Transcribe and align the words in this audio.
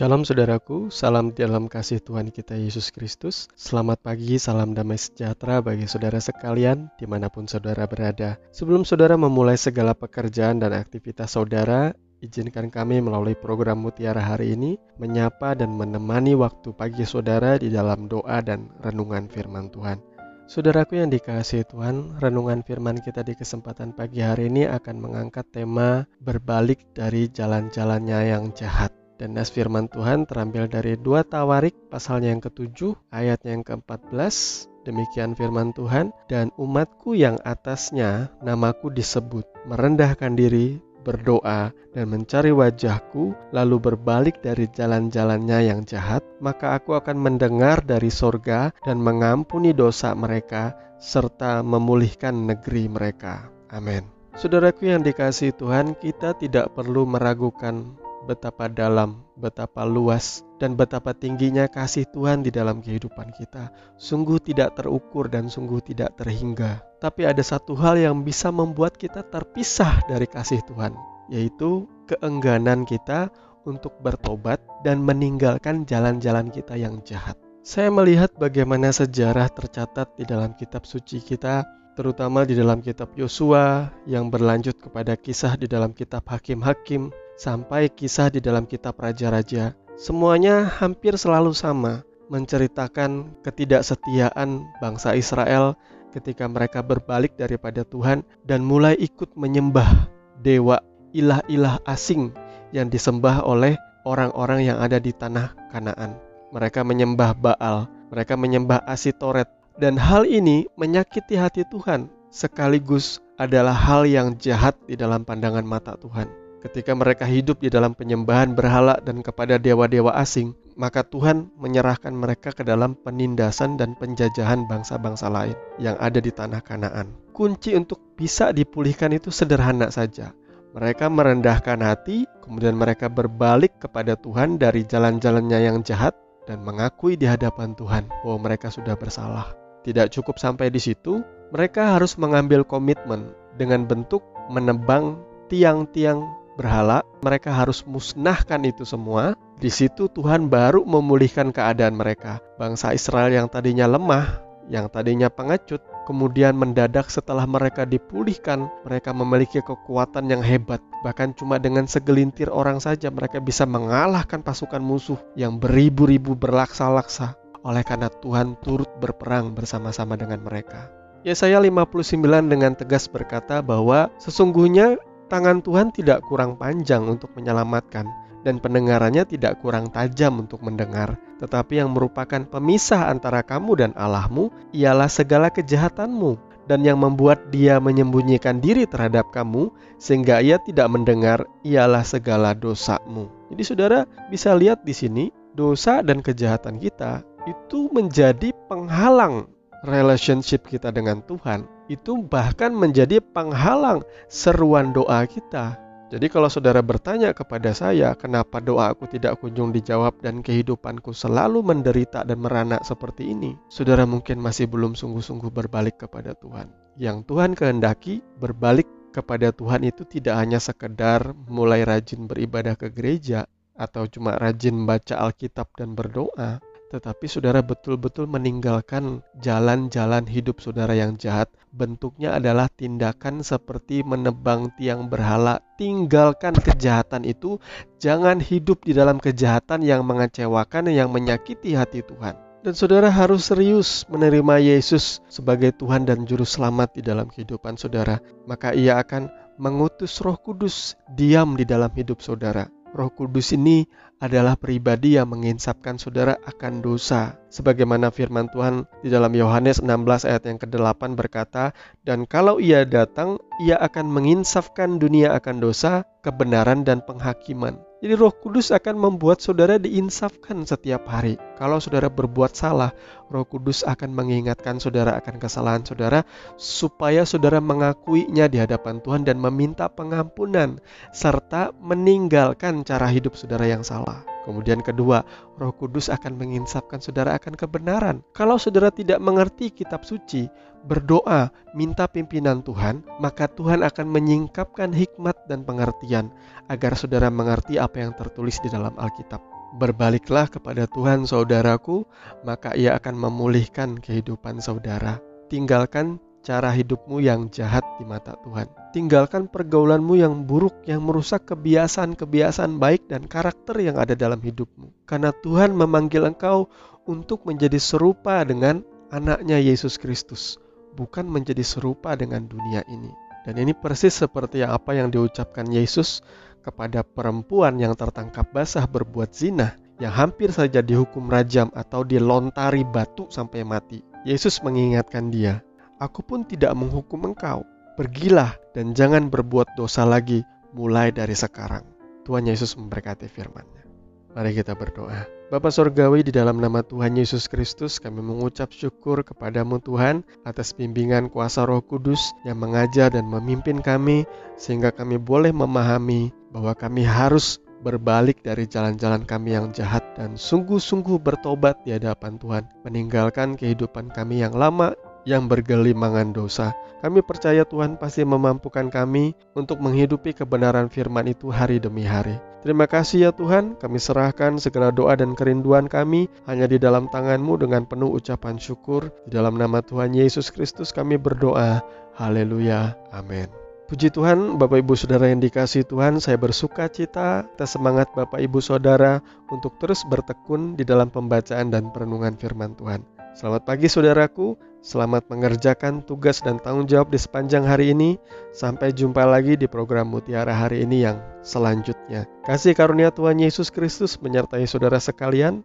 Shalom 0.00 0.24
saudaraku, 0.24 0.88
salam 0.88 1.28
dalam 1.36 1.68
kasih 1.68 2.00
Tuhan 2.00 2.32
kita 2.32 2.56
Yesus 2.56 2.88
Kristus. 2.88 3.52
Selamat 3.52 4.00
pagi, 4.00 4.40
salam 4.40 4.72
damai 4.72 4.96
sejahtera 4.96 5.60
bagi 5.60 5.84
saudara 5.84 6.16
sekalian 6.16 6.88
di 6.96 7.04
mana 7.04 7.28
pun 7.28 7.44
saudara 7.44 7.84
berada. 7.84 8.40
Sebelum 8.48 8.88
saudara 8.88 9.20
memulai 9.20 9.60
segala 9.60 9.92
pekerjaan 9.92 10.56
dan 10.56 10.72
aktivitas 10.72 11.36
saudara, 11.36 11.92
izinkan 12.24 12.72
kami 12.72 13.04
melalui 13.04 13.36
program 13.36 13.84
Mutiara 13.84 14.24
hari 14.24 14.56
ini 14.56 14.80
menyapa 14.96 15.52
dan 15.52 15.76
menemani 15.76 16.32
waktu 16.32 16.72
pagi 16.72 17.04
saudara 17.04 17.60
di 17.60 17.68
dalam 17.68 18.08
doa 18.08 18.40
dan 18.40 18.72
renungan 18.80 19.28
firman 19.28 19.68
Tuhan. 19.68 20.00
Saudaraku 20.48 20.96
yang 20.96 21.12
dikasihi 21.12 21.68
Tuhan, 21.68 22.16
renungan 22.24 22.64
firman 22.64 23.04
kita 23.04 23.20
di 23.20 23.36
kesempatan 23.36 23.92
pagi 23.92 24.24
hari 24.24 24.48
ini 24.48 24.64
akan 24.64 24.96
mengangkat 24.96 25.44
tema 25.52 26.08
berbalik 26.24 26.88
dari 26.96 27.28
jalan-jalannya 27.28 28.32
yang 28.32 28.48
jahat. 28.56 28.96
Dan 29.20 29.36
nas 29.36 29.52
firman 29.52 29.92
Tuhan 29.92 30.24
terambil 30.24 30.64
dari 30.64 30.96
dua 30.96 31.20
Tawarik 31.28 31.92
pasalnya 31.92 32.32
yang 32.32 32.40
ketujuh 32.40 32.96
ayatnya 33.12 33.60
yang 33.60 33.64
ke-14 33.68 34.70
Demikian 34.80 35.36
firman 35.36 35.76
Tuhan, 35.76 36.08
dan 36.24 36.48
umatku 36.56 37.12
yang 37.12 37.36
atasnya 37.44 38.32
namaku 38.40 38.88
disebut, 38.88 39.44
merendahkan 39.68 40.32
diri, 40.32 40.80
berdoa, 41.04 41.68
dan 41.92 42.06
mencari 42.08 42.48
wajahku, 42.48 43.36
lalu 43.52 43.76
berbalik 43.76 44.40
dari 44.40 44.64
jalan-jalannya 44.72 45.68
yang 45.68 45.80
jahat, 45.84 46.24
maka 46.40 46.80
aku 46.80 46.96
akan 46.96 47.20
mendengar 47.20 47.84
dari 47.84 48.08
sorga 48.08 48.72
dan 48.80 49.04
mengampuni 49.04 49.76
dosa 49.76 50.16
mereka, 50.16 50.72
serta 50.96 51.60
memulihkan 51.60 52.48
negeri 52.48 52.88
mereka. 52.88 53.52
Amin. 53.68 54.08
Saudaraku 54.32 54.88
yang 54.88 55.04
dikasih 55.04 55.52
Tuhan, 55.60 55.92
kita 56.00 56.40
tidak 56.40 56.72
perlu 56.72 57.04
meragukan 57.04 58.00
betapa 58.24 58.68
dalam, 58.68 59.24
betapa 59.36 59.84
luas, 59.86 60.44
dan 60.60 60.76
betapa 60.76 61.16
tingginya 61.16 61.68
kasih 61.68 62.04
Tuhan 62.12 62.44
di 62.44 62.52
dalam 62.52 62.84
kehidupan 62.84 63.32
kita. 63.36 63.72
Sungguh 63.96 64.40
tidak 64.40 64.76
terukur 64.76 65.28
dan 65.32 65.48
sungguh 65.48 65.80
tidak 65.80 66.16
terhingga. 66.20 66.84
Tapi 67.00 67.24
ada 67.24 67.40
satu 67.40 67.72
hal 67.76 67.96
yang 67.96 68.20
bisa 68.26 68.52
membuat 68.52 69.00
kita 69.00 69.24
terpisah 69.24 70.04
dari 70.04 70.28
kasih 70.28 70.60
Tuhan, 70.68 70.92
yaitu 71.32 71.88
keengganan 72.04 72.84
kita 72.84 73.32
untuk 73.64 73.96
bertobat 74.00 74.60
dan 74.84 75.00
meninggalkan 75.04 75.84
jalan-jalan 75.88 76.48
kita 76.52 76.76
yang 76.76 77.00
jahat. 77.04 77.36
Saya 77.60 77.92
melihat 77.92 78.32
bagaimana 78.40 78.88
sejarah 78.88 79.52
tercatat 79.52 80.16
di 80.16 80.24
dalam 80.24 80.56
kitab 80.56 80.88
suci 80.88 81.20
kita 81.20 81.68
terutama 81.92 82.48
di 82.48 82.56
dalam 82.56 82.80
kitab 82.80 83.12
Yosua 83.12 83.92
yang 84.08 84.32
berlanjut 84.32 84.80
kepada 84.80 85.12
kisah 85.20 85.60
di 85.60 85.68
dalam 85.68 85.92
kitab 85.92 86.24
Hakim-Hakim 86.24 87.12
sampai 87.40 87.88
kisah 87.88 88.28
di 88.28 88.44
dalam 88.44 88.68
kitab 88.68 89.00
Raja-Raja, 89.00 89.72
semuanya 89.96 90.68
hampir 90.68 91.16
selalu 91.16 91.56
sama, 91.56 92.04
menceritakan 92.28 93.40
ketidaksetiaan 93.40 94.68
bangsa 94.84 95.16
Israel 95.16 95.72
ketika 96.12 96.44
mereka 96.44 96.84
berbalik 96.84 97.40
daripada 97.40 97.80
Tuhan 97.88 98.28
dan 98.44 98.60
mulai 98.60 98.92
ikut 99.00 99.32
menyembah 99.40 100.12
dewa 100.44 100.84
ilah-ilah 101.16 101.80
asing 101.88 102.36
yang 102.76 102.92
disembah 102.92 103.40
oleh 103.48 103.74
orang-orang 104.04 104.68
yang 104.68 104.78
ada 104.78 105.00
di 105.00 105.10
tanah 105.16 105.56
Kanaan. 105.72 106.20
Mereka 106.52 106.84
menyembah 106.84 107.34
Baal, 107.34 107.88
mereka 108.12 108.36
menyembah 108.36 108.84
Asitoret, 108.84 109.48
dan 109.80 109.96
hal 109.96 110.28
ini 110.28 110.68
menyakiti 110.76 111.40
hati 111.40 111.64
Tuhan 111.72 112.10
sekaligus 112.30 113.18
adalah 113.40 113.74
hal 113.74 114.04
yang 114.04 114.36
jahat 114.36 114.76
di 114.84 114.94
dalam 114.94 115.24
pandangan 115.24 115.64
mata 115.64 115.96
Tuhan. 115.96 116.49
Ketika 116.60 116.92
mereka 116.92 117.24
hidup 117.24 117.64
di 117.64 117.72
dalam 117.72 117.96
penyembahan 117.96 118.52
berhala 118.52 119.00
dan 119.00 119.24
kepada 119.24 119.56
dewa-dewa 119.56 120.12
asing, 120.20 120.52
maka 120.76 121.00
Tuhan 121.00 121.48
menyerahkan 121.56 122.12
mereka 122.12 122.52
ke 122.52 122.60
dalam 122.60 123.00
penindasan 123.00 123.80
dan 123.80 123.96
penjajahan 123.96 124.68
bangsa-bangsa 124.68 125.32
lain 125.32 125.56
yang 125.80 125.96
ada 125.96 126.20
di 126.20 126.28
tanah 126.28 126.60
Kanaan. 126.60 127.16
Kunci 127.32 127.72
untuk 127.72 128.12
bisa 128.12 128.52
dipulihkan 128.52 129.16
itu 129.16 129.32
sederhana 129.32 129.88
saja. 129.88 130.36
Mereka 130.76 131.08
merendahkan 131.08 131.80
hati, 131.80 132.28
kemudian 132.44 132.76
mereka 132.76 133.08
berbalik 133.08 133.80
kepada 133.80 134.14
Tuhan 134.20 134.60
dari 134.60 134.84
jalan-jalannya 134.84 135.58
yang 135.64 135.80
jahat 135.80 136.12
dan 136.44 136.60
mengakui 136.60 137.16
di 137.16 137.24
hadapan 137.24 137.72
Tuhan 137.72 138.04
bahwa 138.20 138.52
mereka 138.52 138.68
sudah 138.68 139.00
bersalah. 139.00 139.56
Tidak 139.80 140.12
cukup 140.12 140.36
sampai 140.36 140.68
di 140.68 140.76
situ, 140.76 141.24
mereka 141.56 141.96
harus 141.96 142.20
mengambil 142.20 142.68
komitmen 142.68 143.32
dengan 143.56 143.88
bentuk 143.88 144.20
menebang 144.52 145.18
tiang-tiang 145.50 146.39
berhala, 146.54 147.04
mereka 147.20 147.52
harus 147.52 147.84
musnahkan 147.84 148.62
itu 148.66 148.82
semua. 148.86 149.36
Di 149.60 149.68
situ 149.68 150.08
Tuhan 150.08 150.48
baru 150.48 150.82
memulihkan 150.88 151.52
keadaan 151.52 151.98
mereka. 151.98 152.40
Bangsa 152.56 152.96
Israel 152.96 153.28
yang 153.28 153.46
tadinya 153.46 153.84
lemah, 153.84 154.40
yang 154.70 154.88
tadinya 154.88 155.28
pengecut, 155.28 155.82
kemudian 156.08 156.56
mendadak 156.56 157.10
setelah 157.10 157.44
mereka 157.44 157.84
dipulihkan, 157.84 158.70
mereka 158.86 159.10
memiliki 159.12 159.60
kekuatan 159.60 160.30
yang 160.32 160.40
hebat. 160.40 160.80
Bahkan 161.02 161.36
cuma 161.36 161.60
dengan 161.60 161.84
segelintir 161.84 162.48
orang 162.48 162.80
saja 162.80 163.10
mereka 163.10 163.42
bisa 163.42 163.66
mengalahkan 163.68 164.40
pasukan 164.40 164.80
musuh 164.80 165.18
yang 165.36 165.58
beribu-ribu 165.60 166.38
berlaksa-laksa. 166.38 167.36
Oleh 167.60 167.84
karena 167.84 168.08
Tuhan 168.08 168.56
turut 168.64 168.88
berperang 169.04 169.52
bersama-sama 169.52 170.16
dengan 170.16 170.40
mereka. 170.40 170.88
Yesaya 171.20 171.60
59 171.60 172.16
dengan 172.48 172.72
tegas 172.72 173.04
berkata 173.04 173.60
bahwa 173.60 174.08
sesungguhnya 174.16 174.96
tangan 175.30 175.62
Tuhan 175.62 175.94
tidak 175.94 176.26
kurang 176.26 176.58
panjang 176.58 177.06
untuk 177.06 177.30
menyelamatkan, 177.38 178.04
dan 178.42 178.58
pendengarannya 178.58 179.22
tidak 179.28 179.62
kurang 179.62 179.88
tajam 179.94 180.42
untuk 180.42 180.60
mendengar, 180.66 181.14
tetapi 181.38 181.78
yang 181.78 181.94
merupakan 181.94 182.42
pemisah 182.42 183.08
antara 183.08 183.46
kamu 183.46 183.72
dan 183.78 183.92
Allahmu 183.94 184.50
ialah 184.74 185.08
segala 185.08 185.48
kejahatanmu, 185.48 186.36
dan 186.66 186.82
yang 186.82 186.98
membuat 186.98 187.50
dia 187.54 187.78
menyembunyikan 187.78 188.58
diri 188.58 188.84
terhadap 188.90 189.30
kamu, 189.30 189.70
sehingga 189.96 190.42
ia 190.42 190.58
tidak 190.62 190.90
mendengar 190.90 191.46
ialah 191.62 192.02
segala 192.02 192.54
dosamu. 192.54 193.30
Jadi, 193.50 193.62
saudara 193.62 194.00
bisa 194.30 194.54
lihat 194.54 194.82
di 194.86 194.94
sini, 194.94 195.24
dosa 195.54 196.00
dan 196.00 196.22
kejahatan 196.22 196.78
kita 196.78 197.26
itu 197.48 197.88
menjadi 197.90 198.52
penghalang 198.68 199.48
relationship 199.84 200.68
kita 200.68 200.92
dengan 200.92 201.24
Tuhan 201.24 201.64
itu 201.90 202.20
bahkan 202.22 202.70
menjadi 202.70 203.18
penghalang 203.20 204.04
seruan 204.30 204.94
doa 204.94 205.26
kita. 205.26 205.76
Jadi 206.10 206.26
kalau 206.26 206.50
saudara 206.50 206.82
bertanya 206.82 207.30
kepada 207.30 207.70
saya, 207.70 208.18
kenapa 208.18 208.58
doa 208.58 208.90
aku 208.90 209.06
tidak 209.06 209.38
kunjung 209.38 209.70
dijawab 209.70 210.18
dan 210.18 210.42
kehidupanku 210.42 211.14
selalu 211.14 211.62
menderita 211.62 212.26
dan 212.26 212.42
merana 212.42 212.82
seperti 212.82 213.30
ini? 213.30 213.54
Saudara 213.70 214.02
mungkin 214.10 214.42
masih 214.42 214.66
belum 214.66 214.98
sungguh-sungguh 214.98 215.54
berbalik 215.54 216.02
kepada 216.02 216.34
Tuhan. 216.34 216.66
Yang 216.98 217.30
Tuhan 217.30 217.54
kehendaki 217.54 218.26
berbalik 218.42 218.90
kepada 219.14 219.54
Tuhan 219.54 219.86
itu 219.86 220.02
tidak 220.02 220.34
hanya 220.34 220.58
sekedar 220.58 221.30
mulai 221.46 221.86
rajin 221.86 222.26
beribadah 222.26 222.74
ke 222.74 222.90
gereja 222.90 223.46
atau 223.78 224.10
cuma 224.10 224.34
rajin 224.34 224.74
membaca 224.74 225.14
Alkitab 225.14 225.72
dan 225.78 225.94
berdoa, 225.94 226.58
tetapi 226.90 227.30
saudara 227.30 227.62
betul-betul 227.62 228.26
meninggalkan 228.26 229.22
jalan-jalan 229.38 230.26
hidup 230.26 230.58
saudara 230.58 230.90
yang 230.98 231.14
jahat. 231.14 231.46
Bentuknya 231.70 232.34
adalah 232.34 232.66
tindakan 232.66 233.46
seperti 233.46 234.02
menebang 234.02 234.74
tiang 234.74 235.06
berhala. 235.06 235.62
Tinggalkan 235.78 236.58
kejahatan 236.58 237.22
itu, 237.22 237.62
jangan 238.02 238.42
hidup 238.42 238.82
di 238.82 238.90
dalam 238.90 239.22
kejahatan 239.22 239.86
yang 239.86 240.02
mengecewakan, 240.02 240.90
yang 240.90 241.14
menyakiti 241.14 241.78
hati 241.78 242.02
Tuhan. 242.02 242.34
Dan 242.60 242.76
saudara 242.76 243.08
harus 243.08 243.48
serius 243.48 244.04
menerima 244.10 244.60
Yesus 244.60 245.24
sebagai 245.32 245.72
Tuhan 245.80 246.04
dan 246.04 246.28
Juru 246.28 246.44
Selamat 246.44 246.92
di 246.92 247.00
dalam 247.00 247.30
kehidupan 247.30 247.80
saudara. 247.80 248.20
Maka 248.44 248.76
ia 248.76 249.00
akan 249.00 249.32
mengutus 249.56 250.20
roh 250.20 250.36
kudus 250.36 250.98
diam 251.16 251.56
di 251.56 251.64
dalam 251.64 251.88
hidup 251.96 252.20
saudara. 252.20 252.68
Roh 252.90 253.10
Kudus 253.14 253.54
ini 253.54 253.86
adalah 254.20 254.54
pribadi 254.54 255.16
yang 255.16 255.32
menginsapkan 255.32 255.96
saudara 255.96 256.36
akan 256.44 256.84
dosa. 256.84 257.40
Sebagaimana 257.48 258.12
firman 258.12 258.52
Tuhan 258.52 258.84
di 259.00 259.08
dalam 259.08 259.32
Yohanes 259.32 259.80
16 259.80 260.28
ayat 260.28 260.44
yang 260.44 260.60
ke-8 260.60 261.16
berkata, 261.16 261.72
"Dan 262.04 262.28
kalau 262.28 262.60
ia 262.60 262.84
datang, 262.84 263.40
ia 263.64 263.80
akan 263.80 264.12
menginsafkan 264.12 265.00
dunia 265.00 265.32
akan 265.40 265.64
dosa, 265.64 266.04
kebenaran 266.20 266.84
dan 266.84 267.00
penghakiman." 267.00 267.89
Jadi 268.00 268.16
Roh 268.16 268.32
Kudus 268.32 268.72
akan 268.72 268.96
membuat 268.96 269.44
saudara 269.44 269.76
diinsafkan 269.76 270.64
setiap 270.64 271.04
hari. 271.04 271.36
Kalau 271.60 271.76
saudara 271.84 272.08
berbuat 272.08 272.56
salah, 272.56 272.96
Roh 273.28 273.44
Kudus 273.44 273.84
akan 273.84 274.16
mengingatkan 274.16 274.80
saudara 274.80 275.20
akan 275.20 275.36
kesalahan 275.36 275.84
saudara 275.84 276.24
supaya 276.56 277.28
saudara 277.28 277.60
mengakuinya 277.60 278.48
di 278.48 278.56
hadapan 278.56 279.04
Tuhan 279.04 279.28
dan 279.28 279.36
meminta 279.36 279.92
pengampunan 279.92 280.80
serta 281.12 281.76
meninggalkan 281.76 282.88
cara 282.88 283.04
hidup 283.12 283.36
saudara 283.36 283.68
yang 283.68 283.84
salah. 283.84 284.24
Kemudian 284.44 284.80
kedua, 284.80 285.20
Roh 285.60 285.74
Kudus 285.76 286.08
akan 286.08 286.40
menginsapkan 286.40 286.98
saudara 287.02 287.36
akan 287.36 287.54
kebenaran. 287.56 288.24
Kalau 288.32 288.56
saudara 288.56 288.88
tidak 288.88 289.20
mengerti 289.20 289.68
kitab 289.68 290.02
suci, 290.08 290.48
berdoa, 290.88 291.52
minta 291.76 292.08
pimpinan 292.08 292.64
Tuhan, 292.64 293.04
maka 293.20 293.48
Tuhan 293.52 293.84
akan 293.84 294.06
menyingkapkan 294.08 294.96
hikmat 294.96 295.36
dan 295.44 295.64
pengertian 295.68 296.32
agar 296.72 296.96
saudara 296.96 297.28
mengerti 297.28 297.76
apa 297.76 298.00
yang 298.00 298.16
tertulis 298.16 298.56
di 298.64 298.72
dalam 298.72 298.96
Alkitab. 298.96 299.42
Berbaliklah 299.76 300.50
kepada 300.50 300.88
Tuhan 300.90 301.28
saudaraku, 301.28 302.02
maka 302.42 302.74
ia 302.74 302.98
akan 302.98 303.14
memulihkan 303.14 304.02
kehidupan 304.02 304.58
saudara. 304.58 305.22
Tinggalkan 305.46 306.18
cara 306.40 306.72
hidupmu 306.72 307.20
yang 307.20 307.52
jahat 307.52 307.84
di 308.00 308.04
mata 308.08 308.36
Tuhan. 308.40 308.66
Tinggalkan 308.90 309.46
pergaulanmu 309.46 310.18
yang 310.18 310.48
buruk 310.48 310.74
yang 310.88 311.04
merusak 311.04 311.46
kebiasaan-kebiasaan 311.46 312.80
baik 312.80 313.06
dan 313.12 313.28
karakter 313.28 313.78
yang 313.78 314.00
ada 314.00 314.16
dalam 314.16 314.40
hidupmu. 314.40 315.06
Karena 315.06 315.30
Tuhan 315.44 315.76
memanggil 315.76 316.26
engkau 316.26 316.72
untuk 317.04 317.44
menjadi 317.44 317.76
serupa 317.76 318.42
dengan 318.42 318.82
anaknya 319.12 319.60
Yesus 319.60 319.98
Kristus, 320.00 320.56
bukan 320.96 321.28
menjadi 321.28 321.62
serupa 321.62 322.16
dengan 322.16 322.46
dunia 322.48 322.82
ini. 322.88 323.12
Dan 323.44 323.56
ini 323.56 323.72
persis 323.72 324.20
seperti 324.20 324.60
apa 324.64 324.92
yang 324.92 325.08
diucapkan 325.08 325.64
Yesus 325.68 326.20
kepada 326.60 327.00
perempuan 327.00 327.80
yang 327.80 327.96
tertangkap 327.96 328.44
basah 328.52 328.84
berbuat 328.84 329.32
zina 329.32 329.80
yang 330.00 330.12
hampir 330.12 330.52
saja 330.52 330.80
dihukum 330.80 331.28
rajam 331.28 331.68
atau 331.76 332.04
dilontari 332.04 332.84
batu 332.84 333.28
sampai 333.28 333.64
mati. 333.64 334.00
Yesus 334.28 334.60
mengingatkan 334.60 335.32
dia, 335.32 335.64
Aku 336.00 336.24
pun 336.24 336.48
tidak 336.48 336.72
menghukum 336.72 337.28
engkau. 337.28 337.60
Pergilah 338.00 338.56
dan 338.72 338.96
jangan 338.96 339.28
berbuat 339.28 339.76
dosa 339.76 340.08
lagi 340.08 340.40
mulai 340.72 341.12
dari 341.12 341.36
sekarang. 341.36 341.84
Tuhan 342.24 342.48
Yesus 342.48 342.72
memberkati 342.72 343.28
firman-Nya. 343.28 343.84
Mari 344.32 344.56
kita 344.56 344.72
berdoa. 344.72 345.28
Bapa 345.52 345.68
Sorgawi 345.68 346.24
di 346.24 346.32
dalam 346.32 346.56
nama 346.56 346.80
Tuhan 346.80 347.20
Yesus 347.20 347.52
Kristus 347.52 348.00
kami 348.00 348.24
mengucap 348.24 348.72
syukur 348.72 349.20
kepadamu 349.20 349.76
Tuhan 349.82 350.24
atas 350.48 350.72
bimbingan 350.72 351.28
kuasa 351.28 351.68
roh 351.68 351.84
kudus 351.84 352.32
yang 352.48 352.62
mengajar 352.62 353.12
dan 353.12 353.28
memimpin 353.28 353.84
kami 353.84 354.24
sehingga 354.56 354.94
kami 354.94 355.20
boleh 355.20 355.52
memahami 355.52 356.32
bahwa 356.48 356.72
kami 356.72 357.04
harus 357.04 357.60
berbalik 357.84 358.40
dari 358.40 358.64
jalan-jalan 358.64 359.26
kami 359.28 359.52
yang 359.52 359.68
jahat 359.76 360.06
dan 360.16 360.38
sungguh-sungguh 360.38 361.20
bertobat 361.20 361.76
di 361.84 361.92
hadapan 361.92 362.40
Tuhan, 362.40 362.64
meninggalkan 362.88 363.58
kehidupan 363.58 364.14
kami 364.14 364.46
yang 364.46 364.56
lama 364.56 364.96
yang 365.28 365.48
bergelimangan 365.48 366.32
dosa. 366.32 366.72
Kami 367.00 367.24
percaya 367.24 367.64
Tuhan 367.64 367.96
pasti 367.96 368.28
memampukan 368.28 368.92
kami 368.92 369.32
untuk 369.56 369.80
menghidupi 369.80 370.36
kebenaran 370.36 370.92
firman 370.92 371.32
itu 371.32 371.48
hari 371.48 371.80
demi 371.80 372.04
hari. 372.04 372.36
Terima 372.60 372.84
kasih 372.84 373.24
ya 373.24 373.30
Tuhan, 373.32 373.80
kami 373.80 373.96
serahkan 373.96 374.60
segala 374.60 374.92
doa 374.92 375.16
dan 375.16 375.32
kerinduan 375.32 375.88
kami 375.88 376.28
hanya 376.44 376.68
di 376.68 376.76
dalam 376.76 377.08
tangan-Mu 377.08 377.56
dengan 377.56 377.88
penuh 377.88 378.12
ucapan 378.12 378.60
syukur. 378.60 379.08
Di 379.24 379.40
dalam 379.40 379.56
nama 379.56 379.80
Tuhan 379.80 380.12
Yesus 380.12 380.52
Kristus 380.52 380.92
kami 380.92 381.16
berdoa. 381.16 381.80
Haleluya. 382.20 383.00
Amin. 383.16 383.48
Puji 383.88 384.12
Tuhan, 384.12 384.60
Bapak 384.60 384.86
Ibu 384.86 384.94
Saudara 384.94 385.26
yang 385.32 385.42
dikasih 385.42 385.82
Tuhan, 385.82 386.22
saya 386.22 386.38
bersuka 386.38 386.86
cita 386.86 387.42
atas 387.42 387.74
semangat 387.74 388.12
Bapak 388.14 388.38
Ibu 388.38 388.62
Saudara 388.62 389.18
untuk 389.50 389.80
terus 389.82 390.06
bertekun 390.06 390.78
di 390.78 390.86
dalam 390.86 391.10
pembacaan 391.10 391.74
dan 391.74 391.90
perenungan 391.90 392.38
firman 392.38 392.78
Tuhan. 392.78 393.19
Selamat 393.30 393.62
pagi 393.62 393.86
saudaraku, 393.86 394.58
selamat 394.82 395.30
mengerjakan 395.30 396.02
tugas 396.02 396.42
dan 396.42 396.58
tanggung 396.58 396.90
jawab 396.90 397.14
di 397.14 397.18
sepanjang 397.22 397.62
hari 397.62 397.94
ini. 397.94 398.18
Sampai 398.50 398.90
jumpa 398.90 399.22
lagi 399.22 399.54
di 399.54 399.70
program 399.70 400.10
Mutiara 400.10 400.50
hari 400.50 400.82
ini 400.82 401.06
yang 401.06 401.22
selanjutnya. 401.46 402.26
Kasih 402.42 402.74
karunia 402.74 403.14
Tuhan 403.14 403.38
Yesus 403.38 403.70
Kristus 403.70 404.18
menyertai 404.18 404.66
saudara 404.66 404.98
sekalian. 404.98 405.62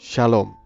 Shalom. 0.00 0.61